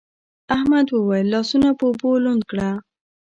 احمد 0.55 0.87
وويل: 0.91 1.27
لاسونه 1.33 1.69
په 1.77 1.83
اوبو 1.89 2.09
لوند 2.23 2.43
کړه. 2.49 2.69